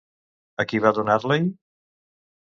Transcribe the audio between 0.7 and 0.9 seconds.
qui